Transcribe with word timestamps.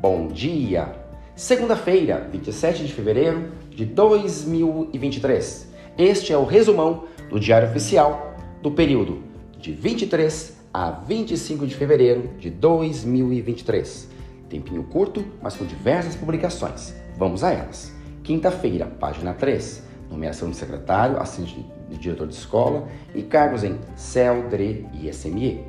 Bom 0.00 0.28
dia! 0.28 0.94
Segunda-feira, 1.36 2.26
27 2.32 2.86
de 2.86 2.92
fevereiro 2.94 3.52
de 3.68 3.84
2023. 3.84 5.68
Este 5.98 6.32
é 6.32 6.38
o 6.38 6.46
resumão 6.46 7.04
do 7.28 7.38
Diário 7.38 7.68
Oficial 7.68 8.34
do 8.62 8.70
período 8.70 9.22
de 9.58 9.72
23 9.72 10.56
a 10.72 10.90
25 10.90 11.66
de 11.66 11.74
fevereiro 11.74 12.30
de 12.38 12.48
2023. 12.48 14.08
Tempinho 14.48 14.84
curto, 14.84 15.22
mas 15.42 15.54
com 15.54 15.66
diversas 15.66 16.16
publicações. 16.16 16.94
Vamos 17.18 17.44
a 17.44 17.50
elas. 17.50 17.94
Quinta-feira, 18.24 18.86
página 18.86 19.34
3. 19.34 19.82
Nomeação 20.08 20.48
de 20.48 20.56
secretário, 20.56 21.20
assistente 21.20 21.62
de 21.90 21.98
diretor 21.98 22.26
de 22.26 22.34
escola 22.34 22.88
e 23.14 23.22
cargos 23.22 23.64
em 23.64 23.78
CEL, 23.96 24.48
DRE 24.48 24.86
e 24.94 25.12
SME. 25.12 25.62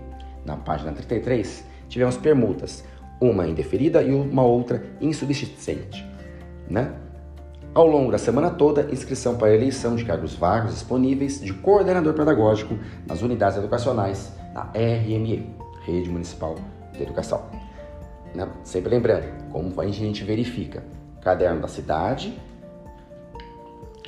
Na 0.46 0.56
página 0.56 0.94
33, 0.94 1.66
tivemos 1.90 2.16
permutas 2.16 2.86
uma 3.22 3.48
indeferida 3.48 4.02
e 4.02 4.12
uma 4.12 4.44
outra 4.44 4.84
insubsistente. 5.00 6.04
Né? 6.68 6.92
Ao 7.74 7.86
longo 7.86 8.12
da 8.12 8.18
semana 8.18 8.50
toda, 8.50 8.90
inscrição 8.92 9.38
para 9.38 9.54
eleição 9.54 9.96
de 9.96 10.04
cargos 10.04 10.34
vagos 10.34 10.74
disponíveis 10.74 11.40
de 11.40 11.54
coordenador 11.54 12.14
pedagógico 12.14 12.78
nas 13.08 13.22
unidades 13.22 13.58
educacionais 13.58 14.34
da 14.54 14.64
RME, 14.74 15.56
Rede 15.86 16.10
Municipal 16.10 16.56
de 16.92 17.04
Educação. 17.04 17.46
Né? 18.36 18.48
Sempre 18.64 18.90
lembrando, 18.90 19.26
como 19.52 19.80
a 19.80 19.88
gente 19.88 20.24
verifica, 20.24 20.84
caderno 21.22 21.62
da 21.62 21.68
cidade, 21.68 22.38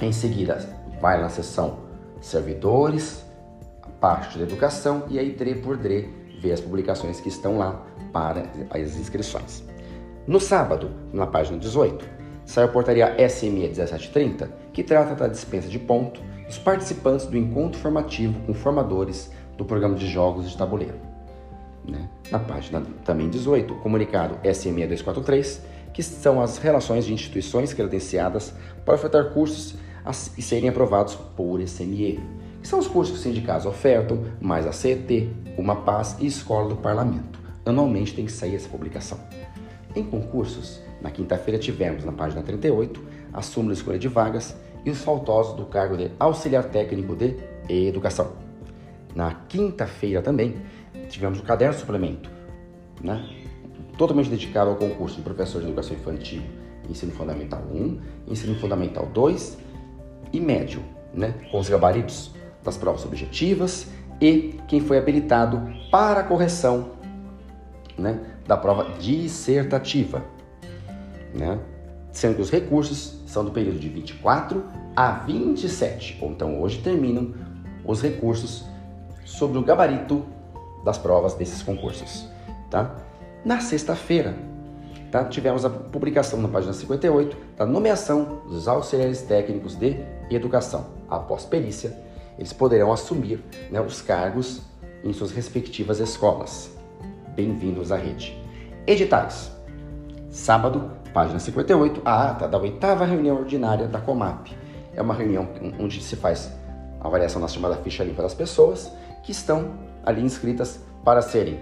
em 0.01 0.11
seguida 0.11 0.57
vai 0.99 1.21
na 1.21 1.29
seção 1.29 1.79
servidores, 2.19 3.23
a 3.81 3.87
parte 3.87 4.37
de 4.37 4.43
educação 4.43 5.03
e 5.09 5.19
aí 5.19 5.31
DRE 5.31 5.55
por 5.55 5.77
DRE 5.77 6.22
ver 6.43 6.51
as 6.51 6.59
publicações 6.59 7.21
que 7.21 7.29
estão 7.29 7.57
lá 7.57 7.81
para 8.11 8.45
as 8.69 8.97
inscrições. 8.97 9.63
No 10.27 10.39
sábado, 10.39 10.91
na 11.13 11.25
página 11.25 11.57
18, 11.57 12.05
saiu 12.45 12.67
a 12.67 12.71
portaria 12.71 13.15
SME 13.29 13.69
1730, 13.69 14.51
que 14.73 14.83
trata 14.83 15.15
da 15.15 15.27
dispensa 15.27 15.69
de 15.69 15.79
ponto 15.79 16.21
dos 16.45 16.57
participantes 16.57 17.25
do 17.25 17.37
encontro 17.37 17.79
formativo 17.79 18.37
com 18.45 18.53
formadores 18.53 19.31
do 19.57 19.63
programa 19.63 19.95
de 19.95 20.07
jogos 20.07 20.49
de 20.49 20.57
tabuleiro. 20.57 20.99
Né? 21.87 22.09
Na 22.29 22.39
página 22.39 22.83
também 23.05 23.29
18, 23.29 23.73
o 23.73 23.79
comunicado 23.79 24.37
SME 24.53 24.85
243, 24.85 25.61
que 25.93 26.03
são 26.03 26.41
as 26.41 26.57
relações 26.57 27.05
de 27.05 27.13
instituições 27.13 27.73
credenciadas 27.73 28.53
para 28.83 28.95
ofertar 28.95 29.31
cursos 29.31 29.75
e 30.37 30.41
serem 30.41 30.69
aprovados 30.69 31.15
por 31.15 31.61
SME, 31.61 32.19
que 32.63 32.69
são 32.69 32.79
os 32.79 32.87
cursos 32.87 33.11
que 33.11 33.17
os 33.17 33.23
sindicatos 33.23 33.65
ofertam, 33.65 34.23
mais 34.39 34.65
a 34.65 34.71
CET, 34.71 35.29
Uma 35.57 35.75
Paz 35.75 36.15
e 36.21 36.25
Escola 36.25 36.69
do 36.69 36.77
Parlamento. 36.77 37.37
Anualmente 37.65 38.15
tem 38.15 38.25
que 38.25 38.31
sair 38.31 38.55
essa 38.55 38.69
publicação. 38.69 39.19
Em 39.93 40.01
concursos, 40.01 40.79
na 41.01 41.11
quinta-feira 41.11 41.59
tivemos, 41.59 42.05
na 42.05 42.13
página 42.13 42.41
38, 42.41 43.03
a 43.33 43.41
súmula 43.41 43.73
escolha 43.73 43.99
de 43.99 44.07
vagas 44.07 44.55
e 44.85 44.89
os 44.89 45.01
faltosos 45.01 45.57
do 45.57 45.65
cargo 45.65 45.97
de 45.97 46.09
auxiliar 46.17 46.63
técnico 46.63 47.17
de 47.17 47.35
educação. 47.67 48.31
Na 49.13 49.33
quinta-feira 49.33 50.21
também 50.21 50.55
tivemos 51.09 51.39
o 51.39 51.43
caderno 51.43 51.77
suplemento, 51.77 52.31
né? 53.01 53.27
totalmente 53.97 54.29
dedicado 54.29 54.69
ao 54.69 54.77
concurso 54.77 55.17
de 55.17 55.21
professor 55.21 55.59
de 55.59 55.67
educação 55.67 55.97
infantil, 55.97 56.41
ensino 56.89 57.11
fundamental 57.11 57.61
1, 57.73 57.99
ensino 58.29 58.55
fundamental 58.55 59.05
2 59.07 59.57
e 60.31 60.39
médio, 60.39 60.81
né? 61.13 61.35
com 61.51 61.59
os 61.59 61.67
gabaritos 61.67 62.31
das 62.63 62.77
provas 62.77 63.05
objetivas 63.05 63.87
e 64.21 64.59
quem 64.67 64.79
foi 64.79 64.97
habilitado 64.97 65.61
para 65.91 66.21
a 66.21 66.23
correção 66.23 66.91
né, 67.97 68.19
da 68.47 68.55
prova 68.57 68.97
dissertativa, 68.97 70.23
né, 71.33 71.59
sendo 72.11 72.35
que 72.35 72.41
os 72.41 72.49
recursos 72.49 73.19
são 73.27 73.43
do 73.43 73.51
período 73.51 73.79
de 73.79 73.89
24 73.89 74.63
a 74.95 75.11
27, 75.11 76.19
ou 76.21 76.31
então 76.31 76.61
hoje 76.61 76.79
terminam 76.79 77.33
os 77.83 78.01
recursos 78.01 78.65
sobre 79.25 79.57
o 79.57 79.63
gabarito 79.63 80.23
das 80.83 80.97
provas 80.97 81.33
desses 81.33 81.61
concursos. 81.63 82.27
Tá? 82.69 82.95
Na 83.43 83.59
sexta-feira, 83.59 84.35
tá, 85.11 85.25
tivemos 85.25 85.65
a 85.65 85.69
publicação 85.69 86.41
na 86.41 86.47
página 86.47 86.73
58 86.73 87.37
da 87.57 87.65
nomeação 87.65 88.41
dos 88.47 88.67
auxiliares 88.67 89.21
técnicos 89.21 89.75
de 89.75 89.97
educação. 90.29 90.87
Após 91.09 91.45
perícia, 91.45 91.95
eles 92.37 92.53
poderão 92.53 92.91
assumir 92.91 93.43
né, 93.71 93.79
os 93.81 94.01
cargos 94.01 94.61
em 95.03 95.13
suas 95.13 95.31
respectivas 95.31 95.99
escolas. 95.99 96.71
Bem-vindos 97.35 97.91
à 97.91 97.97
rede. 97.97 98.37
Editais. 98.87 99.51
Sábado, 100.29 100.91
página 101.13 101.39
58, 101.39 102.01
a 102.03 102.29
ata 102.29 102.47
da 102.47 102.57
oitava 102.57 103.05
reunião 103.05 103.37
ordinária 103.37 103.87
da 103.87 103.99
Comap. 103.99 104.47
É 104.95 105.01
uma 105.01 105.13
reunião 105.13 105.47
onde 105.79 106.01
se 106.01 106.15
faz 106.15 106.51
a 106.99 107.07
avaliação 107.07 107.41
na 107.41 107.47
chamada 107.47 107.75
ficha 107.77 108.03
limpa 108.03 108.21
das 108.21 108.33
pessoas 108.33 108.91
que 109.23 109.31
estão 109.31 109.73
ali 110.03 110.21
inscritas 110.21 110.79
para 111.03 111.21
serem 111.21 111.59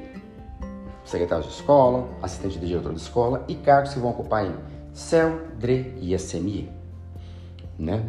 secretários 1.03 1.47
de 1.47 1.53
escola, 1.53 2.07
assistente 2.21 2.59
de 2.59 2.67
diretor 2.67 2.93
de 2.93 3.01
escola 3.01 3.43
e 3.47 3.55
cargos 3.55 3.93
que 3.93 3.99
vão 3.99 4.11
ocupar 4.11 4.45
em 4.45 4.55
CEL, 4.93 5.39
DRE 5.57 5.95
e 5.99 6.13
SME. 6.17 6.71
Né? 7.77 8.03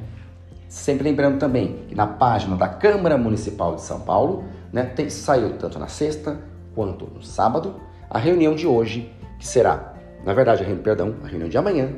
Sempre 0.72 1.04
lembrando 1.04 1.38
também 1.38 1.84
que 1.86 1.94
na 1.94 2.06
página 2.06 2.56
da 2.56 2.66
Câmara 2.66 3.18
Municipal 3.18 3.74
de 3.74 3.82
São 3.82 4.00
Paulo, 4.00 4.44
né, 4.72 4.84
tem, 4.84 5.10
saiu 5.10 5.58
tanto 5.58 5.78
na 5.78 5.86
sexta 5.86 6.40
quanto 6.74 7.04
no 7.04 7.22
sábado, 7.22 7.74
a 8.08 8.18
reunião 8.18 8.54
de 8.54 8.66
hoje, 8.66 9.12
que 9.38 9.46
será, 9.46 9.92
na 10.24 10.32
verdade, 10.32 10.62
a 10.62 10.64
reunião, 10.64 10.82
perdão, 10.82 11.16
a 11.22 11.26
reunião 11.26 11.50
de 11.50 11.58
amanhã, 11.58 11.92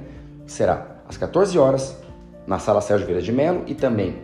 que 0.45 0.51
será 0.51 0.97
às 1.09 1.17
14 1.17 1.57
horas, 1.57 1.97
na 2.49 2.59
sala 2.59 2.81
Sérgio 2.81 3.07
Vieira 3.07 3.23
de 3.23 3.31
Mello 3.31 3.62
e 3.69 3.77
também 3.77 4.17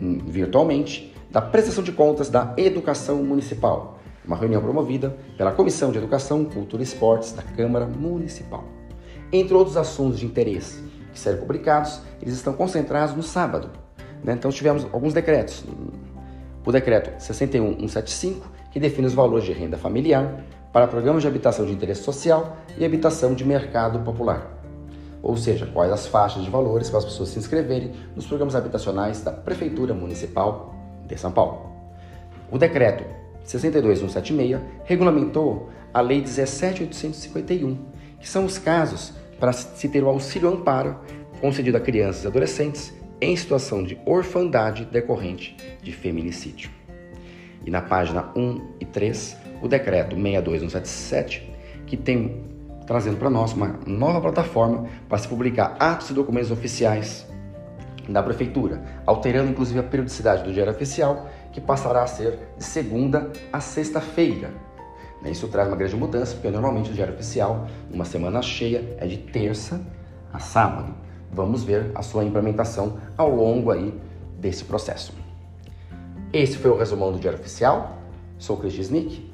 hum, 0.00 0.18
virtualmente, 0.26 1.14
da 1.30 1.40
prestação 1.40 1.84
de 1.84 1.92
contas 1.92 2.28
da 2.28 2.52
Educação 2.56 3.22
Municipal, 3.22 4.00
uma 4.26 4.36
reunião 4.36 4.60
promovida 4.60 5.16
pela 5.38 5.52
Comissão 5.52 5.92
de 5.92 5.98
Educação, 5.98 6.44
Cultura 6.44 6.82
e 6.82 6.84
Esportes 6.84 7.30
da 7.30 7.42
Câmara 7.42 7.86
Municipal. 7.86 8.64
Entre 9.32 9.54
outros 9.54 9.76
assuntos 9.76 10.18
de 10.18 10.26
interesse 10.26 10.95
que 11.16 11.20
serão 11.20 11.38
publicados, 11.38 12.00
eles 12.20 12.34
estão 12.34 12.52
concentrados 12.52 13.16
no 13.16 13.22
sábado. 13.22 13.70
Né? 14.22 14.34
Então 14.34 14.50
tivemos 14.50 14.84
alguns 14.92 15.14
decretos. 15.14 15.64
O 16.64 16.70
decreto 16.70 17.10
61175 17.18 18.46
que 18.70 18.78
define 18.78 19.06
os 19.06 19.14
valores 19.14 19.44
de 19.44 19.52
renda 19.52 19.78
familiar 19.78 20.44
para 20.72 20.86
programas 20.86 21.22
de 21.22 21.28
habitação 21.28 21.64
de 21.64 21.72
interesse 21.72 22.02
social 22.02 22.58
e 22.76 22.84
habitação 22.84 23.34
de 23.34 23.44
mercado 23.44 24.00
popular. 24.00 24.52
Ou 25.22 25.36
seja, 25.36 25.66
quais 25.66 25.90
as 25.90 26.06
faixas 26.06 26.44
de 26.44 26.50
valores 26.50 26.90
para 26.90 26.98
as 26.98 27.04
pessoas 27.06 27.30
se 27.30 27.38
inscreverem 27.38 27.92
nos 28.14 28.26
programas 28.26 28.54
habitacionais 28.54 29.22
da 29.22 29.32
Prefeitura 29.32 29.94
Municipal 29.94 30.74
de 31.06 31.16
São 31.16 31.32
Paulo. 31.32 31.72
O 32.52 32.58
decreto 32.58 33.04
62176 33.44 34.60
regulamentou 34.84 35.70
a 35.94 36.00
Lei 36.02 36.20
17851, 36.20 37.78
que 38.20 38.28
são 38.28 38.44
os 38.44 38.58
casos 38.58 39.14
para 39.38 39.52
se 39.52 39.88
ter 39.88 40.02
o 40.02 40.08
auxílio 40.08 40.48
amparo 40.48 40.98
concedido 41.40 41.76
a 41.76 41.80
crianças 41.80 42.24
e 42.24 42.26
adolescentes 42.26 42.94
em 43.20 43.34
situação 43.36 43.82
de 43.82 43.98
orfandade 44.04 44.84
decorrente 44.84 45.56
de 45.82 45.92
feminicídio. 45.92 46.70
E 47.64 47.70
na 47.70 47.82
página 47.82 48.30
1 48.36 48.74
e 48.80 48.84
3, 48.84 49.36
o 49.62 49.68
decreto 49.68 50.16
62177, 50.16 51.50
que 51.86 51.96
tem 51.96 52.44
trazendo 52.86 53.16
para 53.16 53.28
nós 53.28 53.52
uma 53.52 53.80
nova 53.86 54.20
plataforma 54.20 54.86
para 55.08 55.18
se 55.18 55.26
publicar 55.26 55.76
atos 55.78 56.10
e 56.10 56.14
documentos 56.14 56.50
oficiais 56.50 57.26
da 58.08 58.22
prefeitura, 58.22 58.80
alterando 59.04 59.50
inclusive 59.50 59.80
a 59.80 59.82
periodicidade 59.82 60.44
do 60.44 60.52
diário 60.52 60.72
oficial, 60.72 61.28
que 61.52 61.60
passará 61.60 62.02
a 62.02 62.06
ser 62.06 62.38
de 62.56 62.64
segunda 62.64 63.32
a 63.52 63.58
sexta-feira. 63.58 64.50
Isso 65.24 65.48
traz 65.48 65.66
uma 65.68 65.76
grande 65.76 65.96
mudança, 65.96 66.34
porque 66.34 66.50
normalmente 66.50 66.90
o 66.90 66.94
diário 66.94 67.14
oficial, 67.14 67.66
numa 67.90 68.04
semana 68.04 68.40
cheia, 68.42 68.96
é 68.98 69.06
de 69.06 69.16
terça 69.18 69.80
a 70.32 70.38
sábado. 70.38 70.94
Vamos 71.32 71.64
ver 71.64 71.90
a 71.94 72.02
sua 72.02 72.24
implementação 72.24 72.98
ao 73.16 73.34
longo 73.34 73.70
aí 73.70 73.92
desse 74.38 74.64
processo. 74.64 75.12
Esse 76.32 76.58
foi 76.58 76.70
o 76.70 76.76
resumão 76.76 77.12
do 77.12 77.18
Diário 77.18 77.38
Oficial. 77.38 77.98
Sou 78.38 78.56
Chris 78.56 78.74
Snick, 78.74 79.32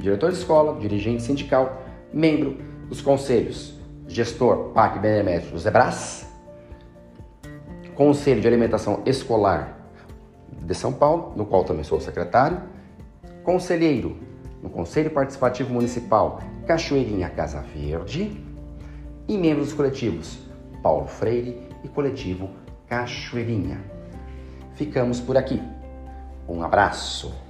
diretor 0.00 0.30
de 0.30 0.38
escola, 0.38 0.78
dirigente 0.78 1.22
sindical, 1.22 1.82
membro 2.12 2.58
dos 2.88 3.00
conselhos, 3.00 3.74
gestor 4.08 4.72
PAC 4.72 4.98
Benemérito 4.98 5.50
José 5.50 5.70
Brás, 5.70 6.26
Conselho 7.94 8.42
de 8.42 8.46
Alimentação 8.46 9.02
Escolar 9.06 9.88
de 10.52 10.74
São 10.74 10.92
Paulo, 10.92 11.32
no 11.34 11.46
qual 11.46 11.64
também 11.64 11.82
sou 11.82 11.98
secretário, 11.98 12.60
conselheiro 13.42 14.18
no 14.62 14.70
Conselho 14.70 15.10
Participativo 15.10 15.72
Municipal 15.72 16.40
Cachoeirinha 16.66 17.30
Casa 17.30 17.60
Verde 17.60 18.44
e 19.28 19.36
membro 19.36 19.64
dos 19.64 19.72
coletivos 19.72 20.38
Paulo 20.82 21.06
Freire 21.06 21.68
e 21.82 21.88
coletivo 21.88 22.50
Cachoeirinha. 22.88 23.80
Ficamos 24.74 25.20
por 25.20 25.36
aqui. 25.36 25.62
Um 26.48 26.62
abraço. 26.62 27.45